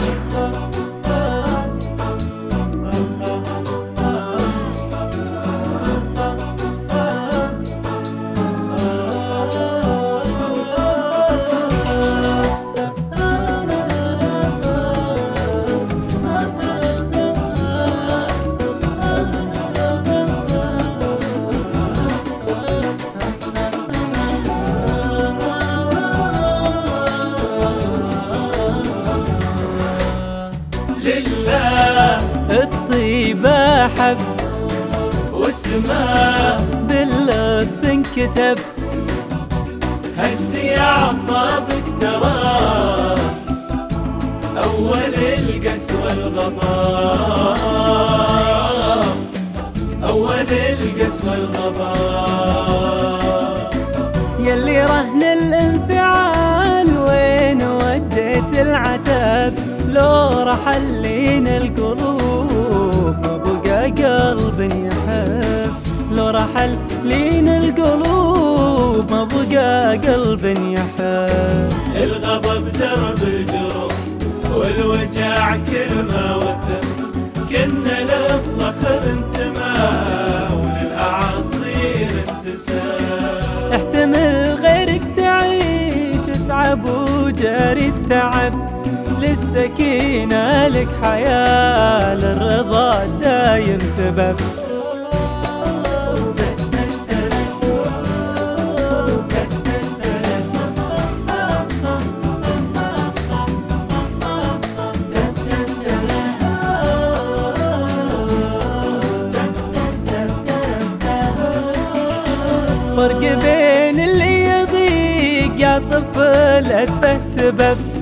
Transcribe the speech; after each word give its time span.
You. 0.00 0.49
لله 31.04 32.20
الطيبة 32.50 33.88
حب 33.88 34.16
واسمه 35.32 36.56
باللطف 36.88 37.84
انكتب. 37.84 38.58
هدي 40.18 40.78
أعصابك 40.78 41.84
ترى 42.00 43.16
أول 44.64 45.14
القسوة 45.14 46.12
الغضب. 46.12 46.58
أول 50.08 50.46
القسوة 50.50 51.34
الغضب. 51.34 51.80
يلي 54.40 54.86
رهن 54.86 55.22
الانفعال 55.22 56.98
وين 56.98 57.62
وديت 57.62 58.52
العتب 58.58 59.79
لو 59.92 60.42
رحل 60.42 61.02
لينا 61.02 61.56
القلوب 61.56 63.16
ما 63.22 63.36
بقى 63.44 63.90
قلب 63.90 64.60
يحب. 64.60 65.72
لو 66.12 66.28
رحل 66.28 66.76
لينا 67.04 67.56
القلوب 67.56 69.10
ما 69.10 69.24
بقى 69.24 69.96
قلب 69.96 70.44
يحب. 70.44 71.72
الغضب 71.96 72.72
درب 72.72 73.22
الجروح 73.22 73.92
والوجع 74.56 75.56
كلمة 75.56 76.36
وثق 76.36 76.84
كنا 77.50 77.96
للصخر 78.02 79.02
انتمى 79.10 79.88
وللأعاصير 80.52 82.10
انتساب. 82.28 83.42
احتمل 83.72 84.56
غيرك 84.62 85.02
تعيش 85.16 86.38
تعب 86.48 86.84
وجاري 86.84 87.86
التعب. 87.88 88.79
للسكينة 89.20 90.68
لك 90.68 90.88
حياة 91.02 92.14
للرضا 92.14 93.04
دايم 93.20 93.78
سبب. 93.96 94.36
فرق 112.96 113.20
بين 113.20 114.00
اللي 114.00 114.44
يضيق 114.44 115.76
يصف 115.76 116.18
الأتفه 116.18 117.20
سبب. 117.36 117.99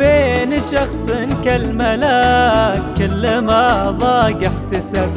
بين 0.00 0.60
شخص 0.72 1.06
كالملاك 1.44 2.82
كل 2.98 3.38
ما 3.38 3.90
ضاق 3.90 4.40
احتسب. 4.50 5.10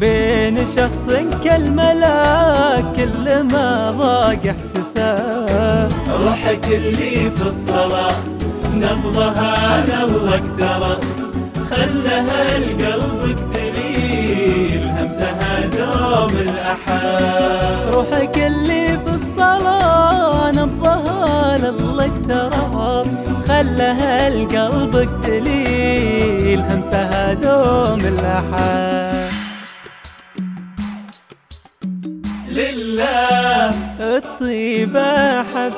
بين 0.00 0.56
شخص 0.76 1.10
كالملاك 1.44 2.84
كل 2.96 3.42
ما 3.42 3.90
ضاق 3.98 4.42
احتسب. 4.54 5.88
روحك 6.22 6.64
اللي 6.64 7.30
في 7.30 7.48
الصلاة 7.48 8.14
نبضها 8.74 9.84
نبضك 9.90 10.42
ترى 10.58 10.96
خلها 11.70 12.58
لقلبك 12.58 13.38
دليل 13.54 14.88
همسها 14.88 15.66
دوم 15.76 16.32
الأحد. 16.40 17.92
روحك 17.92 18.38
اللي 18.38 18.98
في 19.06 19.14
الصلاة 19.14 20.50
نبضها 20.50 21.58
لله 21.58 22.10
ترى 22.28 22.62
خلها 23.66 24.30
لقلبك 24.30 25.08
دليل 25.26 26.60
همسها 26.60 27.34
دوم 27.34 28.00
الأحد. 28.00 29.30
لله 32.48 33.74
الطيبة 34.00 35.42
حب 35.42 35.72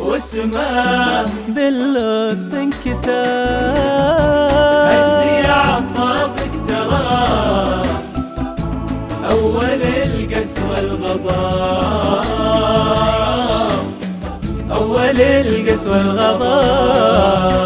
واسمه 0.00 1.26
باللطف 1.48 2.54
هدي 2.54 2.62
انكتاب 2.62 3.32
أعصابك 5.44 6.52
ترى 6.68 7.82
أول 9.30 9.82
القسوة 9.82 10.78
الغضب. 10.78 11.26
أول 14.72 15.20
العرقس 15.72 15.88
والغضب 15.88 17.61